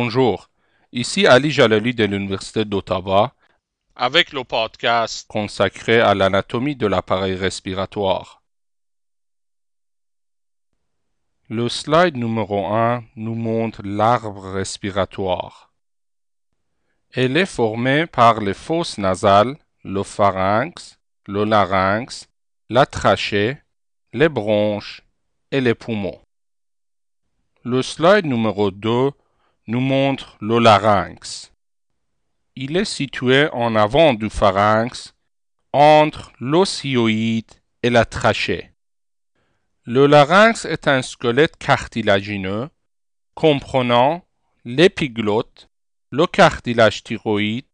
Bonjour, 0.00 0.48
ici 0.92 1.26
Ali 1.26 1.50
Jalali 1.50 1.92
de 1.92 2.04
l'Université 2.04 2.64
d'Ottawa 2.64 3.34
avec 3.96 4.32
le 4.32 4.44
podcast 4.44 5.26
consacré 5.28 6.00
à 6.00 6.14
l'anatomie 6.14 6.76
de 6.76 6.86
l'appareil 6.86 7.34
respiratoire. 7.34 8.40
Le 11.48 11.68
slide 11.68 12.16
numéro 12.16 12.64
1 12.66 13.02
nous 13.16 13.34
montre 13.34 13.82
l'arbre 13.82 14.52
respiratoire. 14.52 15.72
Elle 17.10 17.36
est 17.36 17.52
formée 17.60 18.06
par 18.06 18.40
les 18.40 18.54
fosses 18.54 18.98
nasales, 18.98 19.56
le 19.82 20.04
pharynx, 20.04 21.00
le 21.26 21.42
larynx, 21.42 22.28
la 22.68 22.86
trachée, 22.86 23.58
les 24.12 24.28
bronches 24.28 25.02
et 25.50 25.60
les 25.60 25.74
poumons. 25.74 26.20
Le 27.64 27.82
slide 27.82 28.26
numéro 28.26 28.70
2 28.70 29.10
nous 29.68 29.80
montre 29.80 30.38
le 30.40 30.58
larynx. 30.58 31.52
Il 32.56 32.78
est 32.78 32.86
situé 32.86 33.48
en 33.52 33.76
avant 33.76 34.14
du 34.14 34.30
pharynx, 34.30 35.14
entre 35.74 36.32
l'osioïde 36.40 37.52
et 37.82 37.90
la 37.90 38.06
trachée. 38.06 38.70
Le 39.84 40.06
larynx 40.06 40.64
est 40.64 40.88
un 40.88 41.02
squelette 41.02 41.58
cartilagineux 41.58 42.70
comprenant 43.34 44.24
l'épiglotte, 44.64 45.68
le 46.10 46.26
cartilage 46.26 47.04
thyroïde, 47.04 47.66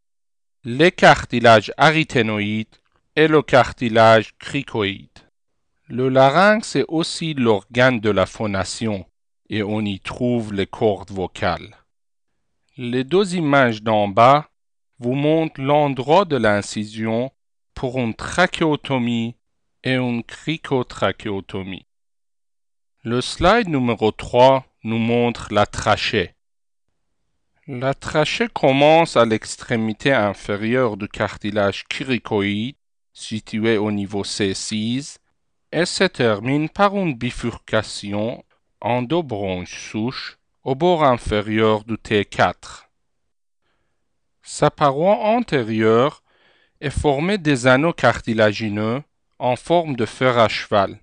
les 0.64 0.90
cartilages 0.90 1.72
aryténoïdes 1.76 2.76
et 3.14 3.28
le 3.28 3.40
cartilage 3.40 4.34
cricoïde. 4.38 5.20
Le 5.86 6.08
larynx 6.08 6.74
est 6.74 6.86
aussi 6.88 7.34
l'organe 7.34 8.00
de 8.00 8.10
la 8.10 8.26
phonation 8.26 9.06
et 9.48 9.62
on 9.62 9.80
y 9.82 10.00
trouve 10.00 10.52
les 10.52 10.66
cordes 10.66 11.12
vocales. 11.12 11.83
Les 12.76 13.04
deux 13.04 13.36
images 13.36 13.84
d'en 13.84 14.08
bas 14.08 14.50
vous 14.98 15.14
montrent 15.14 15.60
l'endroit 15.60 16.24
de 16.24 16.34
l'incision 16.34 17.30
pour 17.72 17.98
une 18.00 18.14
trachéotomie 18.14 19.36
et 19.84 19.94
une 19.94 20.24
cricotrachéotomie. 20.24 21.86
Le 23.04 23.20
slide 23.20 23.68
numéro 23.68 24.10
3 24.10 24.66
nous 24.82 24.98
montre 24.98 25.54
la 25.54 25.66
trachée. 25.66 26.34
La 27.68 27.94
trachée 27.94 28.48
commence 28.48 29.16
à 29.16 29.24
l'extrémité 29.24 30.12
inférieure 30.12 30.96
du 30.96 31.06
cartilage 31.06 31.84
cricoïde 31.84 32.74
situé 33.12 33.78
au 33.78 33.92
niveau 33.92 34.24
C6 34.24 35.18
et 35.70 35.84
se 35.84 36.04
termine 36.04 36.68
par 36.68 36.96
une 36.96 37.14
bifurcation 37.14 38.44
en 38.80 39.02
deux 39.02 39.22
branches 39.22 39.90
souches 39.90 40.38
au 40.64 40.74
bord 40.74 41.04
inférieur 41.04 41.84
du 41.84 41.94
T4. 41.94 42.88
Sa 44.42 44.70
paroi 44.70 45.16
antérieure 45.16 46.22
est 46.80 46.90
formée 46.90 47.36
des 47.36 47.66
anneaux 47.66 47.92
cartilagineux 47.92 49.02
en 49.38 49.56
forme 49.56 49.94
de 49.94 50.06
fer 50.06 50.38
à 50.38 50.48
cheval. 50.48 50.98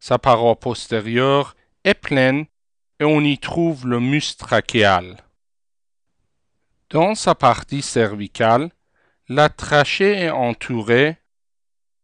Sa 0.00 0.18
paroi 0.18 0.54
postérieure 0.56 1.56
est 1.84 1.94
pleine 1.94 2.44
et 3.00 3.04
on 3.04 3.22
y 3.22 3.38
trouve 3.38 3.86
le 3.86 4.00
muscle 4.00 4.38
trachéal. 4.38 5.16
Dans 6.90 7.14
sa 7.14 7.34
partie 7.34 7.82
cervicale, 7.82 8.70
la 9.28 9.48
trachée 9.48 10.24
est 10.24 10.30
entourée 10.30 11.16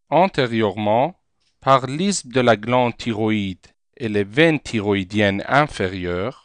antérieurement 0.08 1.20
par 1.60 1.86
l'isthme 1.86 2.30
de 2.30 2.40
la 2.40 2.56
glande 2.56 2.96
thyroïde 2.96 3.66
et 3.96 4.08
les 4.08 4.24
veines 4.24 4.60
thyroïdiennes 4.60 5.44
inférieures, 5.46 6.43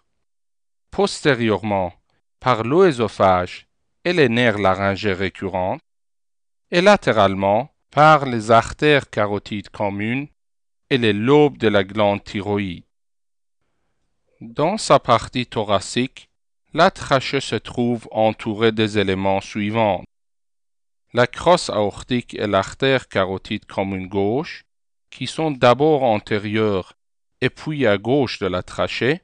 postérieurement 0.92 1.94
par 2.40 2.64
l'œsophage 2.64 3.68
et 4.06 4.14
les 4.14 4.30
nerfs 4.30 4.58
laryngés 4.58 5.14
récurrents, 5.14 5.78
et 6.72 6.82
latéralement 6.82 7.72
par 7.92 8.26
les 8.26 8.52
artères 8.52 9.10
carotides 9.10 9.70
communes 9.70 10.28
et 10.90 10.98
les 10.98 11.14
lobes 11.14 11.58
de 11.58 11.68
la 11.68 11.84
glande 11.84 12.24
thyroïde. 12.24 12.84
Dans 14.42 14.78
sa 14.78 15.00
partie 15.00 15.48
thoracique, 15.48 16.30
la 16.74 16.92
trachée 16.92 17.42
se 17.42 17.56
trouve 17.56 18.08
entourée 18.12 18.72
des 18.72 19.00
éléments 19.00 19.42
suivants. 19.42 20.04
La 21.14 21.26
crosse 21.26 21.70
aortique 21.70 22.36
et 22.36 22.46
l'artère 22.46 23.08
carotide 23.08 23.66
commune 23.66 24.08
gauche, 24.08 24.64
qui 25.10 25.26
sont 25.26 25.50
d'abord 25.52 26.04
antérieures 26.04 26.94
et 27.42 27.50
puis 27.50 27.88
à 27.88 27.98
gauche 27.98 28.38
de 28.40 28.46
la 28.46 28.62
trachée, 28.62 29.22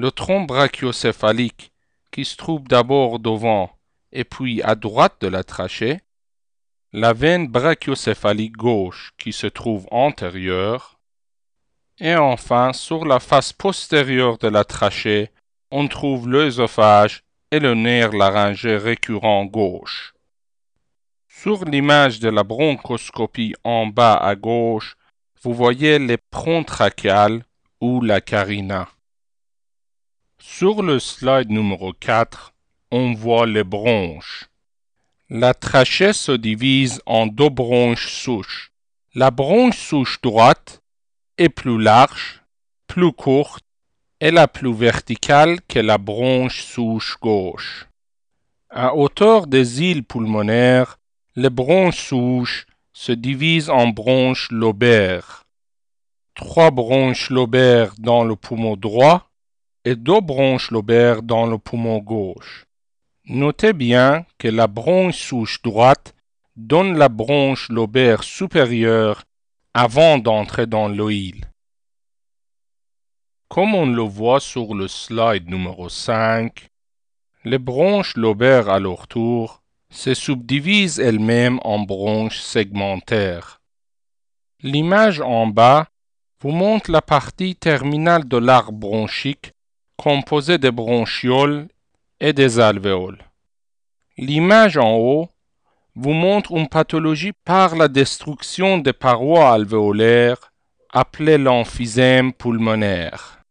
le 0.00 0.10
tronc 0.10 0.46
brachiocéphalique 0.46 1.72
qui 2.10 2.24
se 2.24 2.34
trouve 2.34 2.64
d'abord 2.64 3.18
devant 3.18 3.70
et 4.12 4.24
puis 4.24 4.62
à 4.62 4.74
droite 4.74 5.16
de 5.20 5.28
la 5.28 5.44
trachée, 5.44 6.00
la 6.92 7.12
veine 7.12 7.46
brachiocéphalique 7.46 8.56
gauche 8.56 9.12
qui 9.18 9.32
se 9.32 9.46
trouve 9.46 9.86
antérieure, 9.90 10.98
et 11.98 12.16
enfin 12.16 12.72
sur 12.72 13.04
la 13.04 13.20
face 13.20 13.52
postérieure 13.52 14.38
de 14.38 14.48
la 14.48 14.64
trachée, 14.64 15.30
on 15.70 15.86
trouve 15.86 16.28
l'œsophage 16.28 17.22
et 17.50 17.60
le 17.60 17.74
nerf 17.74 18.12
laryngé 18.12 18.78
récurrent 18.78 19.44
gauche. 19.44 20.14
Sur 21.28 21.66
l'image 21.66 22.20
de 22.20 22.30
la 22.30 22.42
bronchoscopie 22.42 23.54
en 23.64 23.86
bas 23.86 24.14
à 24.14 24.34
gauche, 24.34 24.96
vous 25.42 25.52
voyez 25.52 25.98
les 25.98 26.18
trachéales 26.66 27.44
ou 27.82 28.00
la 28.00 28.22
carina. 28.22 28.88
Sur 30.42 30.82
le 30.82 30.98
slide 30.98 31.50
numéro 31.50 31.92
4, 31.92 32.54
on 32.90 33.12
voit 33.12 33.46
les 33.46 33.62
bronches. 33.62 34.48
La 35.28 35.52
trachée 35.52 36.14
se 36.14 36.32
divise 36.32 37.02
en 37.04 37.26
deux 37.26 37.50
bronches 37.50 38.08
souches. 38.10 38.72
La 39.14 39.30
bronche 39.30 39.76
souche 39.76 40.18
droite 40.22 40.82
est 41.36 41.50
plus 41.50 41.78
large, 41.78 42.40
plus 42.86 43.12
courte 43.12 43.62
et 44.18 44.30
la 44.30 44.48
plus 44.48 44.72
verticale 44.72 45.60
que 45.68 45.78
la 45.78 45.98
bronche 45.98 46.62
souche 46.62 47.18
gauche. 47.20 47.86
À 48.70 48.94
hauteur 48.96 49.46
des 49.46 49.82
îles 49.82 50.04
pulmonaires, 50.04 50.98
les 51.36 51.50
bronches 51.50 52.08
souches 52.08 52.66
se 52.94 53.12
divise 53.12 53.68
en 53.68 53.88
bronches 53.88 54.50
lobaires. 54.50 55.44
Trois 56.34 56.70
bronches 56.70 57.28
lobaires 57.28 57.92
dans 57.98 58.24
le 58.24 58.36
poumon 58.36 58.74
droit 58.74 59.29
et 59.84 59.96
deux 59.96 60.20
bronches 60.20 60.70
lobaires 60.70 61.22
dans 61.22 61.46
le 61.46 61.58
poumon 61.58 61.98
gauche. 61.98 62.66
Notez 63.24 63.72
bien 63.72 64.26
que 64.38 64.48
la 64.48 64.66
bronche 64.66 65.18
souche 65.18 65.62
droite 65.62 66.14
donne 66.56 66.98
la 66.98 67.08
bronche 67.08 67.68
lobaire 67.68 68.22
supérieure 68.22 69.24
avant 69.72 70.18
d'entrer 70.18 70.66
dans 70.66 70.88
l'oïle. 70.88 71.44
Comme 73.48 73.74
on 73.74 73.86
le 73.86 74.02
voit 74.02 74.40
sur 74.40 74.74
le 74.74 74.88
slide 74.88 75.48
numéro 75.48 75.88
5, 75.88 76.68
les 77.44 77.58
bronches 77.58 78.16
lobaires 78.16 78.68
à 78.68 78.78
leur 78.78 79.08
tour 79.08 79.62
se 79.90 80.14
subdivise 80.14 81.00
elle-même 81.00 81.58
en 81.64 81.80
branches 81.80 82.40
segmentaires. 82.40 83.60
L'image 84.62 85.20
en 85.20 85.46
bas 85.46 85.88
vous 86.42 86.50
montre 86.50 86.90
la 86.90 87.02
partie 87.02 87.56
terminale 87.56 88.28
de 88.28 88.36
l'arbre 88.36 88.72
bronchique 88.72 89.52
composée 90.00 90.56
des 90.56 90.70
bronchioles 90.70 91.68
et 92.20 92.32
des 92.32 92.58
alvéoles. 92.58 93.22
L'image 94.16 94.78
en 94.78 94.96
haut 94.96 95.28
vous 95.94 96.14
montre 96.14 96.52
une 96.52 96.70
pathologie 96.70 97.34
par 97.44 97.76
la 97.76 97.86
destruction 97.86 98.78
des 98.78 98.94
parois 98.94 99.52
alvéolaires 99.52 100.52
appelée 100.90 101.36
l'emphysème 101.36 102.32
pulmonaire. 102.32 103.42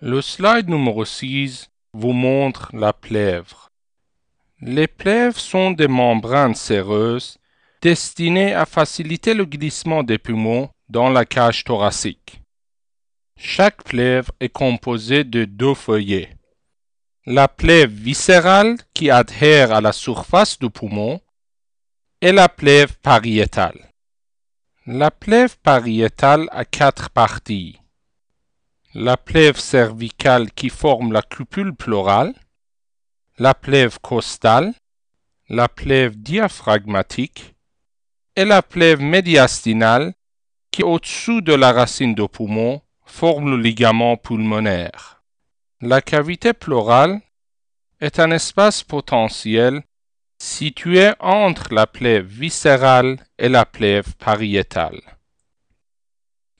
Le 0.00 0.20
slide 0.20 0.68
numéro 0.68 1.04
6 1.04 1.70
vous 1.92 2.12
montre 2.12 2.70
la 2.72 2.92
plèvre. 2.92 3.70
Les 4.60 4.88
plèvres 4.88 5.38
sont 5.38 5.70
des 5.70 5.88
membranes 5.88 6.56
séreuses 6.56 7.38
destinées 7.80 8.54
à 8.54 8.66
faciliter 8.66 9.34
le 9.34 9.44
glissement 9.44 10.02
des 10.02 10.18
poumons 10.18 10.68
dans 10.88 11.10
la 11.10 11.24
cage 11.24 11.62
thoracique. 11.62 12.40
Chaque 13.36 13.82
plèvre 13.84 14.32
est 14.40 14.48
composée 14.48 15.24
de 15.24 15.44
deux 15.44 15.74
feuillets. 15.74 16.36
La 17.26 17.48
plèvre 17.48 17.92
viscérale 17.92 18.76
qui 18.94 19.10
adhère 19.10 19.72
à 19.72 19.80
la 19.80 19.92
surface 19.92 20.58
du 20.58 20.70
poumon 20.70 21.20
et 22.20 22.32
la 22.32 22.48
plèvre 22.48 22.94
pariétale. 22.96 23.90
La 24.86 25.10
plèvre 25.10 25.56
pariétale 25.56 26.48
a 26.52 26.64
quatre 26.64 27.10
parties. 27.10 27.80
La 28.94 29.16
plèvre 29.16 29.58
cervicale 29.58 30.52
qui 30.52 30.68
forme 30.68 31.12
la 31.12 31.22
cupule 31.22 31.74
pleurale, 31.74 32.34
la 33.38 33.54
plèvre 33.54 34.00
costale, 34.00 34.72
la 35.48 35.68
plèvre 35.68 36.14
diaphragmatique 36.16 37.54
et 38.36 38.44
la 38.44 38.62
plèvre 38.62 39.02
médiastinale 39.02 40.14
qui 40.70 40.82
au-dessous 40.82 41.40
de 41.40 41.54
la 41.54 41.72
racine 41.72 42.14
de 42.14 42.26
poumon 42.26 42.80
forme 43.04 43.50
le 43.50 43.62
ligament 43.62 44.16
pulmonaire. 44.16 45.22
La 45.80 46.00
cavité 46.00 46.52
pleurale 46.52 47.20
est 48.00 48.18
un 48.18 48.30
espace 48.30 48.82
potentiel 48.82 49.82
situé 50.38 51.12
entre 51.20 51.72
la 51.72 51.86
plèvre 51.86 52.28
viscérale 52.28 53.18
et 53.38 53.48
la 53.48 53.64
plèvre 53.64 54.14
pariétale. 54.14 55.00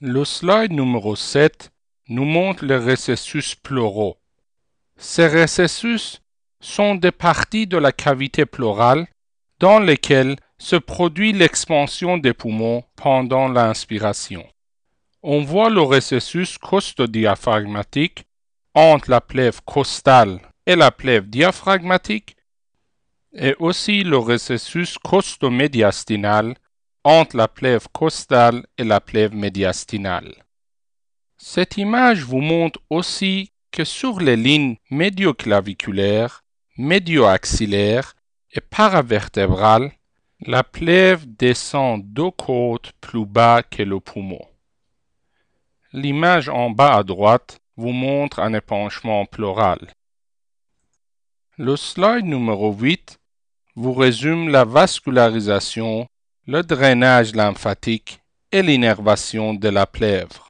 Le 0.01 0.25
slide 0.25 0.71
numéro 0.71 1.15
7 1.15 1.71
nous 2.09 2.25
montre 2.25 2.65
les 2.65 2.77
récessus 2.77 3.55
pleuraux. 3.61 4.17
Ces 4.97 5.27
récessus 5.27 6.21
sont 6.59 6.95
des 6.95 7.11
parties 7.11 7.67
de 7.67 7.77
la 7.77 7.91
cavité 7.91 8.45
pleurale 8.45 9.07
dans 9.59 9.79
lesquelles 9.79 10.35
se 10.57 10.75
produit 10.75 11.33
l'expansion 11.33 12.17
des 12.17 12.33
poumons 12.33 12.83
pendant 12.95 13.47
l'inspiration. 13.47 14.45
On 15.27 15.43
voit 15.43 15.71
le 15.71 15.81
récessus 15.81 16.59
costodiaphragmatique 16.61 18.25
entre 18.75 19.09
la 19.09 19.21
plèvre 19.21 19.59
costale 19.65 20.39
et 20.67 20.75
la 20.75 20.91
plèvre 20.91 21.25
diaphragmatique 21.25 22.35
et 23.33 23.55
aussi 23.57 24.03
le 24.03 24.19
récessus 24.19 24.99
costomédiastinal 25.03 26.53
entre 27.03 27.37
la 27.37 27.47
plèvre 27.47 27.87
costale 27.91 28.67
et 28.77 28.83
la 28.83 29.01
plèvre 29.01 29.33
médiastinale. 29.33 30.31
Cette 31.37 31.77
image 31.77 32.21
vous 32.21 32.41
montre 32.41 32.79
aussi 32.91 33.51
que 33.71 33.83
sur 33.83 34.19
les 34.19 34.37
lignes 34.37 34.75
médioclaviculaires, 34.91 36.43
médioaxillaires 36.77 38.13
et 38.51 38.61
paravertébrales, 38.61 39.91
la 40.41 40.63
plèvre 40.63 41.25
descend 41.25 42.03
deux 42.13 42.29
côtes 42.29 42.91
plus 43.01 43.25
bas 43.25 43.63
que 43.63 43.81
le 43.81 43.99
poumon. 43.99 44.45
L'image 45.97 46.49
en 46.49 46.71
bas 46.71 46.97
à 46.97 47.03
droite 47.03 47.61
vous 47.77 47.93
montre 47.93 48.41
un 48.41 48.53
épanchement 48.53 49.25
pleural. 49.25 49.79
Le 51.57 51.77
slide 51.77 52.25
numéro 52.25 52.73
8 52.73 53.17
vous 53.77 53.93
résume 53.93 54.49
la 54.49 54.65
vascularisation, 54.65 56.05
le 56.47 56.63
drainage 56.63 57.33
lymphatique 57.33 58.19
et 58.51 58.61
l'innervation 58.61 59.53
de 59.53 59.69
la 59.69 59.85
plèvre. 59.85 60.49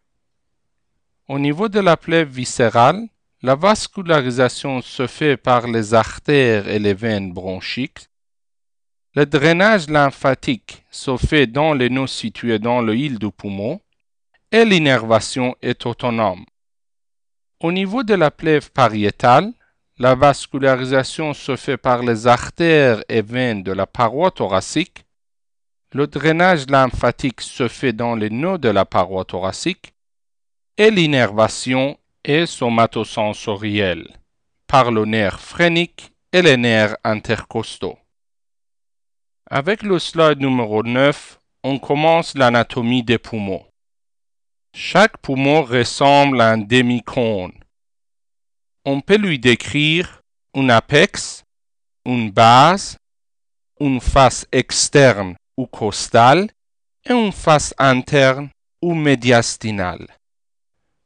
Au 1.28 1.38
niveau 1.38 1.70
de 1.70 1.80
la 1.80 1.96
plèvre 1.96 2.32
viscérale, 2.32 3.06
la 3.44 3.54
vascularisation 3.54 4.82
se 4.82 5.06
fait 5.06 5.38
par 5.38 5.68
les 5.68 5.94
artères 5.94 6.68
et 6.68 6.80
les 6.80 6.96
veines 6.96 7.32
bronchiques. 7.32 8.10
Le 9.14 9.28
drainage 9.28 9.92
lymphatique 9.92 10.84
se 10.90 11.16
fait 11.18 11.46
dans 11.46 11.76
les 11.76 11.92
nœuds 11.92 12.08
situés 12.08 12.58
dans 12.58 12.82
le 12.82 12.96
hile 12.96 13.20
du 13.20 13.30
poumon 13.30 13.80
et 14.52 14.66
l'innervation 14.66 15.56
est 15.62 15.86
autonome. 15.86 16.46
Au 17.62 17.72
niveau 17.72 18.04
de 18.04 18.14
la 18.14 18.32
plèvre 18.32 18.70
pariétale, 18.70 19.52
la 19.98 20.14
vascularisation 20.14 21.34
se 21.34 21.56
fait 21.56 21.78
par 21.78 22.04
les 22.04 22.28
artères 22.28 23.04
et 23.08 23.22
veines 23.22 23.64
de 23.64 23.72
la 23.72 23.88
paroi 23.88 24.32
thoracique. 24.32 25.06
Le 25.94 26.08
drainage 26.08 26.68
lymphatique 26.68 27.42
se 27.42 27.70
fait 27.70 27.94
dans 27.94 28.16
les 28.16 28.30
nœuds 28.30 28.58
de 28.58 28.70
la 28.70 28.84
paroi 28.86 29.24
thoracique 29.24 29.94
et 30.78 30.92
l'innervation 30.92 31.98
est 32.26 32.46
somatosensorielle 32.46 34.20
par 34.68 34.92
le 34.92 35.06
nerf 35.06 35.40
phrénique 35.40 36.12
et 36.34 36.42
les 36.42 36.58
nerfs 36.58 36.98
intercostaux. 37.04 37.98
Avec 39.50 39.84
le 39.84 40.00
slide 40.00 40.40
numéro 40.40 40.84
9, 40.84 41.40
on 41.64 41.80
commence 41.80 42.36
l'anatomie 42.36 43.04
des 43.04 43.18
poumons. 43.18 43.66
Chaque 44.78 45.18
poumon 45.20 45.64
ressemble 45.64 46.42
à 46.42 46.52
un 46.52 46.58
demi-cône 46.58 47.54
on 48.86 49.02
peut 49.02 49.18
lui 49.18 49.40
décrire 49.40 50.22
un 50.54 50.70
apex, 50.70 51.44
une 52.06 52.30
base, 52.30 52.98
une 53.80 54.00
face 54.00 54.46
externe 54.52 55.36
ou 55.58 55.66
costale 55.66 56.50
et 57.04 57.14
une 57.14 57.32
face 57.32 57.74
interne 57.80 58.50
ou 58.82 58.94
médiastinale. 58.94 60.08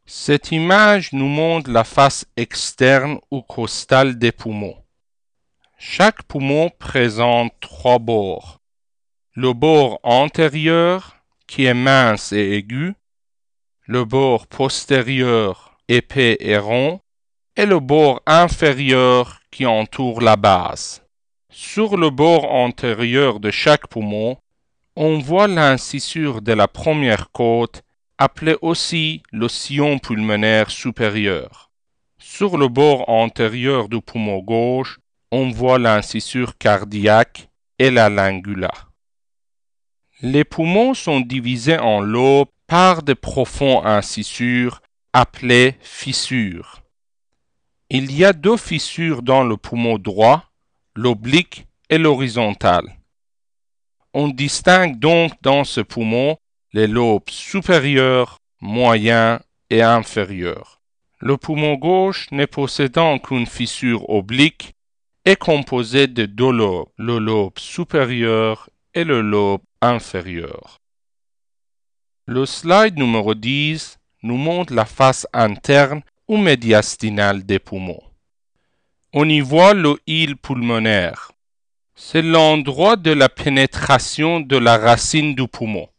Cette 0.05 0.51
image 0.51 1.13
nous 1.13 1.27
montre 1.27 1.71
la 1.71 1.85
face 1.85 2.25
externe 2.35 3.19
ou 3.31 3.41
costale 3.41 4.17
des 4.17 4.33
poumons. 4.33 4.77
Chaque 5.77 6.23
poumon 6.23 6.69
présente 6.79 7.53
trois 7.61 7.99
bords. 7.99 8.57
Le 9.35 9.53
bord 9.53 9.99
antérieur, 10.03 11.15
qui 11.47 11.65
est 11.65 11.73
mince 11.73 12.33
et 12.33 12.57
aigu, 12.57 12.95
le 13.89 14.05
bord 14.05 14.45
postérieur, 14.45 15.79
épais 15.87 16.37
et 16.41 16.59
rond, 16.59 16.99
et 17.55 17.65
le 17.65 17.79
bord 17.79 18.21
inférieur 18.27 19.39
qui 19.49 19.65
entoure 19.65 20.21
la 20.21 20.35
base. 20.35 21.01
Sur 21.49 21.97
le 21.97 22.11
bord 22.11 22.53
antérieur 22.53 23.39
de 23.39 23.49
chaque 23.49 23.87
poumon, 23.87 24.37
on 24.95 25.17
voit 25.17 25.47
l'incisure 25.47 26.43
de 26.43 26.53
la 26.53 26.67
première 26.67 27.31
côte, 27.31 27.81
appelée 28.19 28.57
aussi 28.61 29.23
le 29.31 29.47
sillon 29.47 29.97
pulmonaire 29.97 30.69
supérieur. 30.69 31.71
Sur 32.19 32.59
le 32.59 32.67
bord 32.67 33.09
antérieur 33.09 33.89
du 33.89 34.01
poumon 34.01 34.37
gauche, 34.37 34.99
on 35.31 35.49
voit 35.49 35.79
l'incisure 35.79 36.59
cardiaque 36.59 37.49
et 37.79 37.89
la 37.89 38.07
lingula. 38.07 38.69
Les 40.21 40.43
poumons 40.43 40.93
sont 40.93 41.21
divisés 41.21 41.79
en 41.79 42.01
lobes 42.01 42.49
par 42.69 43.01
de 43.01 43.13
profondes 43.13 43.85
incisures 43.85 44.81
appelées 45.11 45.75
fissures. 45.81 46.83
Il 47.89 48.15
y 48.15 48.23
a 48.23 48.31
deux 48.31 48.57
fissures 48.57 49.23
dans 49.23 49.43
le 49.43 49.57
poumon 49.57 49.97
droit, 49.97 50.45
l'oblique 50.95 51.65
et 51.89 51.97
l'horizontal. 51.97 52.83
On 54.13 54.27
distingue 54.27 54.99
donc 54.99 55.31
dans 55.41 55.63
ce 55.63 55.81
poumon 55.81 56.37
les 56.71 56.85
lobes 56.85 57.27
supérieurs, 57.29 58.37
moyens 58.61 59.39
et 59.71 59.81
inférieurs. 59.81 60.79
Le 61.21 61.37
poumon 61.37 61.73
gauche, 61.73 62.27
ne 62.31 62.45
possédant 62.45 63.17
qu'une 63.17 63.47
fissure 63.47 64.07
oblique, 64.11 64.75
est 65.25 65.35
composé 65.35 66.05
de 66.05 66.27
deux 66.27 66.51
lobes, 66.51 66.89
le 66.97 67.17
lobe 67.17 67.57
supérieur 67.57 68.69
et 68.93 69.03
le 69.03 69.21
lobe 69.21 69.61
inférieur. 69.81 70.79
Le 72.31 72.45
slide 72.45 72.95
numéro 72.95 73.33
10 73.33 73.97
nous 74.21 74.37
montre 74.37 74.71
la 74.71 74.85
face 74.85 75.25
interne 75.33 76.03
ou 76.27 76.37
médiastinal 76.37 77.43
des 77.43 77.57
poumons. 77.57 78.03
On 79.13 79.27
y 79.27 79.39
voit 79.39 79.73
le 79.73 79.97
île 80.05 80.37
pulmonaire. 80.37 81.31
C'est 81.95 82.21
l'endroit 82.21 82.97
de 82.97 83.09
la 83.09 83.29
pénétration 83.29 84.41
de 84.41 84.57
la 84.57 84.77
racine 84.77 85.33
du 85.33 85.47
poumon. 85.47 85.89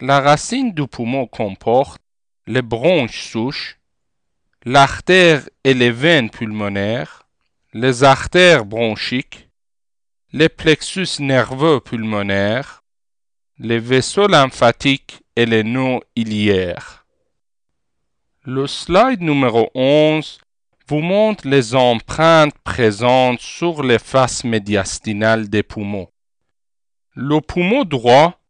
La 0.00 0.20
racine 0.20 0.72
du 0.74 0.86
poumon 0.86 1.26
comporte 1.26 2.00
les 2.46 2.62
bronches 2.62 3.24
souches, 3.24 3.80
l'artère 4.64 5.42
et 5.64 5.74
les 5.74 5.90
veines 5.90 6.30
pulmonaires, 6.30 7.26
les 7.72 8.04
artères 8.04 8.64
bronchiques, 8.64 9.48
les 10.32 10.48
plexus 10.48 11.18
nerveux 11.18 11.80
pulmonaires, 11.80 12.81
les 13.62 13.78
vaisseaux 13.78 14.26
lymphatiques 14.26 15.22
et 15.36 15.46
les 15.46 15.62
nœuds 15.62 16.00
iliaires. 16.16 17.06
Le 18.44 18.66
slide 18.66 19.20
numéro 19.20 19.70
11 19.76 20.40
vous 20.88 20.98
montre 20.98 21.46
les 21.46 21.76
empreintes 21.76 22.58
présentes 22.64 23.38
sur 23.38 23.84
les 23.84 24.00
faces 24.00 24.42
médiastinales 24.42 25.48
des 25.48 25.62
poumons. 25.62 26.08
Le 27.14 27.40
poumon 27.40 27.84
droit 27.84 28.40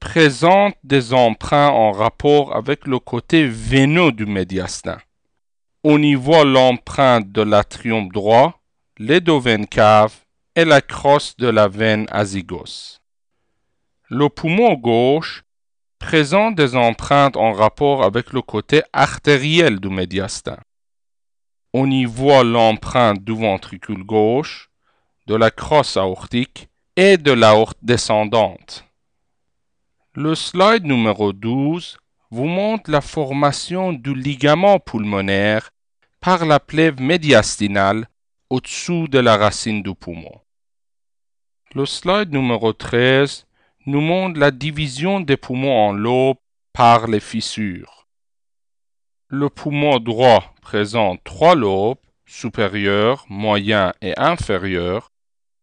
présente 0.00 0.76
des 0.82 1.12
empreintes 1.12 1.74
en 1.74 1.92
rapport 1.92 2.56
avec 2.56 2.86
le 2.86 2.98
côté 2.98 3.46
veineux 3.46 4.12
du 4.12 4.24
médiastin. 4.24 4.96
On 5.82 6.02
y 6.02 6.14
voit 6.14 6.46
l'empreinte 6.46 7.30
de 7.30 7.42
l'atrium 7.42 8.08
droit, 8.08 8.62
les 8.96 9.20
deux 9.20 9.38
veines 9.38 9.66
caves 9.66 10.16
et 10.56 10.64
la 10.64 10.80
crosse 10.80 11.36
de 11.36 11.48
la 11.48 11.68
veine 11.68 12.06
azygos. 12.10 13.03
Le 14.10 14.28
poumon 14.28 14.74
gauche 14.74 15.44
présente 15.98 16.56
des 16.56 16.76
empreintes 16.76 17.38
en 17.38 17.52
rapport 17.52 18.04
avec 18.04 18.34
le 18.34 18.42
côté 18.42 18.82
artériel 18.92 19.80
du 19.80 19.88
médiastin. 19.88 20.58
On 21.72 21.90
y 21.90 22.04
voit 22.04 22.44
l'empreinte 22.44 23.24
du 23.24 23.32
ventricule 23.32 24.04
gauche, 24.04 24.68
de 25.26 25.34
la 25.34 25.50
crosse 25.50 25.96
aortique 25.96 26.68
et 26.96 27.16
de 27.16 27.32
l'aorte 27.32 27.78
descendante. 27.80 28.84
Le 30.12 30.34
slide 30.34 30.84
numéro 30.84 31.32
12 31.32 31.96
vous 32.30 32.44
montre 32.44 32.90
la 32.90 33.00
formation 33.00 33.94
du 33.94 34.14
ligament 34.14 34.80
pulmonaire 34.80 35.70
par 36.20 36.44
la 36.44 36.60
plèvre 36.60 37.00
médiastinale 37.00 38.06
au-dessous 38.50 39.08
de 39.08 39.18
la 39.18 39.38
racine 39.38 39.82
du 39.82 39.94
poumon. 39.94 40.42
Le 41.74 41.86
slide 41.86 42.32
numéro 42.32 42.74
13 42.74 43.46
nous 43.86 44.00
montre 44.00 44.40
la 44.40 44.50
division 44.50 45.20
des 45.20 45.36
poumons 45.36 45.88
en 45.88 45.92
lobes 45.92 46.38
par 46.72 47.06
les 47.06 47.20
fissures. 47.20 48.06
Le 49.28 49.50
poumon 49.50 49.98
droit 49.98 50.54
présente 50.62 51.22
trois 51.24 51.54
lobes, 51.54 51.98
supérieur, 52.24 53.26
moyen 53.28 53.92
et 54.00 54.18
inférieur. 54.18 55.10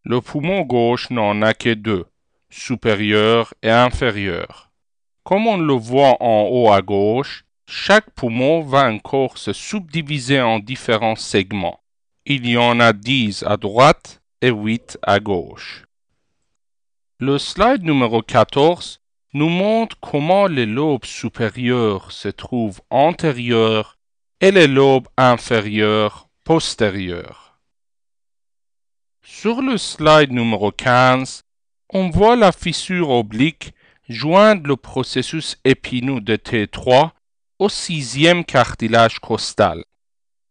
Le 0.04 0.20
poumon 0.20 0.62
gauche 0.62 1.10
n'en 1.10 1.42
a 1.42 1.54
que 1.54 1.74
deux, 1.74 2.06
supérieur 2.50 3.54
et 3.62 3.70
inférieur. 3.70 4.70
Comme 5.24 5.46
on 5.46 5.58
le 5.58 5.74
voit 5.74 6.16
en 6.20 6.48
haut 6.50 6.70
à 6.70 6.82
gauche, 6.82 7.44
chaque 7.66 8.10
poumon 8.10 8.62
va 8.62 8.90
encore 8.90 9.38
se 9.38 9.52
subdiviser 9.52 10.40
en 10.40 10.58
différents 10.58 11.16
segments. 11.16 11.80
Il 12.26 12.46
y 12.46 12.56
en 12.56 12.78
a 12.78 12.92
10 12.92 13.44
à 13.44 13.56
droite 13.56 14.22
et 14.40 14.50
8 14.50 14.98
à 15.02 15.18
gauche. 15.18 15.84
Le 17.24 17.38
slide 17.38 17.84
numéro 17.84 18.20
14 18.20 19.00
nous 19.34 19.48
montre 19.48 19.96
comment 20.00 20.48
les 20.48 20.66
lobes 20.66 21.04
supérieurs 21.04 22.10
se 22.10 22.26
trouvent 22.26 22.80
antérieurs 22.90 23.96
et 24.40 24.50
les 24.50 24.66
lobes 24.66 25.06
inférieurs 25.16 26.28
postérieurs. 26.42 27.60
Sur 29.22 29.62
le 29.62 29.78
slide 29.78 30.32
numéro 30.32 30.72
15, 30.72 31.44
on 31.90 32.10
voit 32.10 32.34
la 32.34 32.50
fissure 32.50 33.10
oblique 33.10 33.72
joindre 34.08 34.66
le 34.66 34.74
processus 34.74 35.56
épineux 35.64 36.20
de 36.20 36.34
T3 36.34 37.10
au 37.60 37.68
sixième 37.68 38.44
cartilage 38.44 39.20
costal. 39.20 39.84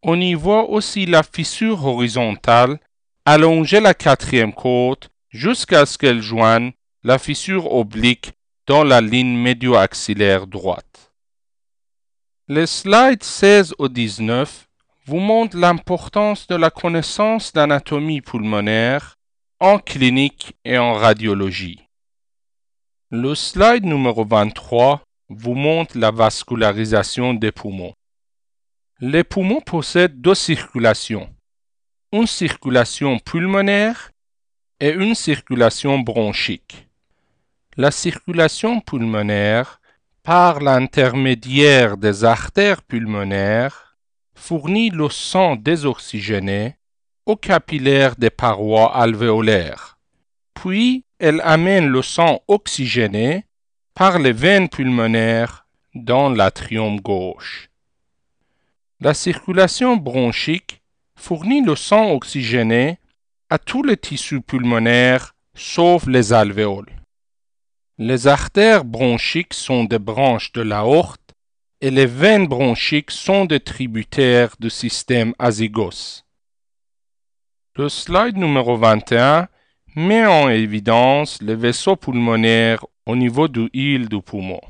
On 0.03 0.17
y 0.21 0.35
voit 0.35 0.69
aussi 0.69 1.05
la 1.05 1.23
fissure 1.23 1.85
horizontale 1.85 2.79
allonger 3.25 3.81
la 3.81 3.93
quatrième 3.93 4.53
côte 4.53 5.10
jusqu'à 5.31 5.85
ce 5.85 5.97
qu'elle 5.97 6.21
joigne 6.21 6.73
la 7.03 7.17
fissure 7.17 7.71
oblique 7.73 8.33
dans 8.67 8.83
la 8.83 9.01
ligne 9.01 9.37
médio-axillaire 9.37 10.45
droite. 10.45 11.13
Les 12.47 12.67
slides 12.67 13.23
16 13.23 13.75
au 13.79 13.87
19 13.87 14.67
vous 15.05 15.19
montrent 15.19 15.57
l'importance 15.57 16.47
de 16.47 16.55
la 16.55 16.69
connaissance 16.69 17.53
d'anatomie 17.53 18.21
pulmonaire 18.21 19.17
en 19.59 19.79
clinique 19.79 20.53
et 20.63 20.77
en 20.77 20.93
radiologie. 20.93 21.79
Le 23.09 23.35
slide 23.35 23.85
numéro 23.85 24.25
23 24.25 25.01
vous 25.29 25.53
montre 25.53 25.97
la 25.97 26.11
vascularisation 26.11 27.33
des 27.33 27.51
poumons. 27.51 27.93
Les 28.99 29.23
poumons 29.23 29.61
possèdent 29.61 30.21
deux 30.21 30.35
circulations, 30.35 31.33
une 32.11 32.27
circulation 32.27 33.17
pulmonaire 33.19 34.10
et 34.81 34.91
une 34.91 35.13
circulation 35.13 35.99
bronchique. 35.99 36.87
La 37.77 37.91
circulation 37.91 38.81
pulmonaire, 38.81 39.79
par 40.23 40.59
l'intermédiaire 40.59 41.97
des 41.97 42.25
artères 42.25 42.81
pulmonaires, 42.81 43.95
fournit 44.33 44.89
le 44.89 45.07
sang 45.09 45.55
désoxygéné 45.55 46.77
aux 47.27 47.35
capillaires 47.35 48.15
des 48.15 48.31
parois 48.31 48.95
alvéolaires. 48.95 49.99
Puis, 50.55 51.05
elle 51.19 51.41
amène 51.43 51.87
le 51.87 52.01
sang 52.01 52.41
oxygéné 52.47 53.45
par 53.93 54.17
les 54.17 54.33
veines 54.33 54.67
pulmonaires 54.67 55.67
dans 55.93 56.29
l'atrium 56.29 56.99
gauche. 56.99 57.69
La 58.99 59.13
circulation 59.13 59.95
bronchique 59.95 60.81
fournit 61.15 61.63
le 61.63 61.75
sang 61.75 62.11
oxygéné 62.11 62.97
à 63.51 63.57
tous 63.57 63.83
les 63.83 63.97
tissus 63.97 64.39
pulmonaires 64.39 65.35
sauf 65.53 66.07
les 66.07 66.31
alvéoles. 66.31 66.89
Les 67.97 68.27
artères 68.27 68.85
bronchiques 68.85 69.53
sont 69.53 69.83
des 69.83 69.99
branches 69.99 70.53
de 70.53 70.61
l'aorte 70.61 71.33
et 71.81 71.91
les 71.91 72.05
veines 72.05 72.47
bronchiques 72.47 73.11
sont 73.11 73.43
des 73.43 73.59
tributaires 73.59 74.55
du 74.57 74.69
système 74.69 75.33
azygos. 75.37 76.23
Le 77.75 77.89
slide 77.89 78.37
numéro 78.37 78.77
21 78.77 79.49
met 79.97 80.25
en 80.25 80.47
évidence 80.47 81.41
les 81.41 81.55
vaisseaux 81.55 81.97
pulmonaires 81.97 82.85
au 83.05 83.17
niveau 83.17 83.49
du 83.49 83.69
île 83.73 84.07
du 84.07 84.21
poumon. 84.21 84.61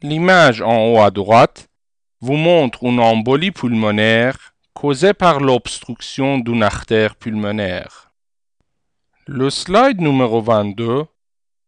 L'image 0.00 0.62
en 0.62 0.86
haut 0.86 1.00
à 1.00 1.10
droite 1.10 1.68
vous 2.22 2.36
montre 2.36 2.84
une 2.84 2.98
embolie 2.98 3.50
pulmonaire 3.50 4.54
causée 4.72 5.12
par 5.12 5.40
l'obstruction 5.40 6.38
d'une 6.38 6.62
artère 6.62 7.16
pulmonaire. 7.16 8.05
Le 9.28 9.50
slide 9.50 10.00
numéro 10.00 10.40
22 10.40 11.04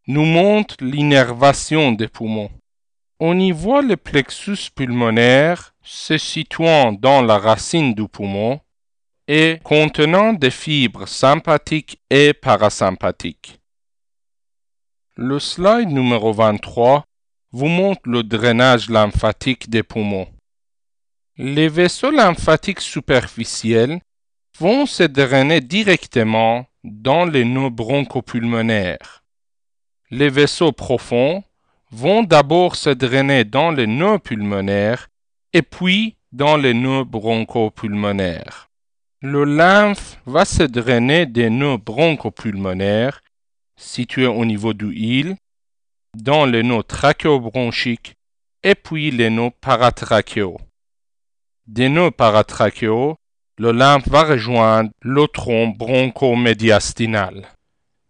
nous 0.06 0.24
montre 0.24 0.76
l'innervation 0.80 1.90
des 1.90 2.06
poumons. 2.06 2.52
On 3.18 3.36
y 3.36 3.50
voit 3.50 3.82
le 3.82 3.96
plexus 3.96 4.70
pulmonaire 4.72 5.74
se 5.82 6.18
situant 6.18 6.92
dans 6.92 7.20
la 7.20 7.36
racine 7.36 7.94
du 7.94 8.06
poumon 8.06 8.60
et 9.26 9.58
contenant 9.64 10.34
des 10.34 10.52
fibres 10.52 11.08
sympathiques 11.08 12.00
et 12.10 12.32
parasympathiques. 12.32 13.58
Le 15.16 15.40
slide 15.40 15.90
numéro 15.90 16.32
23 16.32 17.02
vous 17.50 17.66
montre 17.66 18.02
le 18.04 18.22
drainage 18.22 18.88
lymphatique 18.88 19.68
des 19.68 19.82
poumons. 19.82 20.28
Les 21.36 21.68
vaisseaux 21.68 22.12
lymphatiques 22.12 22.80
superficiels 22.80 24.00
vont 24.60 24.86
se 24.86 25.02
drainer 25.02 25.60
directement 25.60 26.68
dans 26.90 27.24
les 27.24 27.44
nœuds 27.44 27.70
bronchopulmonaires. 27.70 29.22
Les 30.10 30.28
vaisseaux 30.28 30.72
profonds 30.72 31.44
vont 31.90 32.22
d'abord 32.22 32.76
se 32.76 32.90
drainer 32.90 33.44
dans 33.44 33.70
les 33.70 33.86
nœuds 33.86 34.18
pulmonaires 34.18 35.08
et 35.52 35.62
puis 35.62 36.16
dans 36.32 36.56
les 36.56 36.74
nœuds 36.74 37.04
bronchopulmonaires 37.04 38.68
le 39.20 39.44
lymphe 39.44 40.20
va 40.26 40.44
se 40.44 40.62
drainer 40.62 41.26
des 41.26 41.50
nœuds 41.50 41.76
bronchopulmonaires 41.76 43.22
situés 43.76 44.26
au 44.26 44.44
niveau 44.44 44.74
du 44.74 44.94
hile, 44.94 45.36
dans 46.14 46.46
les 46.46 46.62
nœuds 46.62 46.84
trachéobronchiques 46.84 48.14
et 48.62 48.76
puis 48.76 49.10
les 49.10 49.30
nœuds 49.30 49.50
paratrachéaux. 49.60 50.58
Des 51.66 51.88
nœuds 51.88 52.12
paratrachéaux, 52.12 53.16
le 53.58 53.72
lymphe 53.72 54.08
va 54.08 54.22
rejoindre 54.22 54.90
le 55.02 55.26
tronc 55.26 55.74
bronchomédiastinal. 55.76 57.48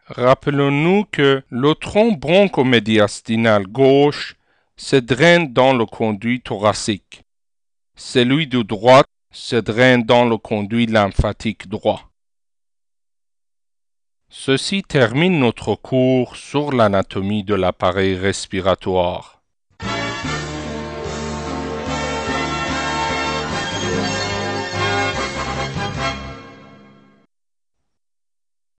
Rappelons-nous 0.06 1.06
que 1.10 1.42
le 1.48 1.74
tronc 1.74 2.12
bronchomédiastinal 2.18 3.66
gauche 3.66 4.36
se 4.76 4.96
draine 4.96 5.52
dans 5.52 5.72
le 5.72 5.86
conduit 5.86 6.42
thoracique. 6.42 7.22
Celui 7.96 8.46
de 8.46 8.62
droite 8.62 9.08
se 9.30 9.56
draine 9.56 10.04
dans 10.04 10.26
le 10.26 10.36
conduit 10.36 10.86
lymphatique 10.86 11.68
droit. 11.68 12.10
Ceci 14.28 14.82
termine 14.82 15.38
notre 15.38 15.74
cours 15.74 16.36
sur 16.36 16.72
l'anatomie 16.72 17.44
de 17.44 17.54
l'appareil 17.54 18.14
respiratoire. 18.14 19.37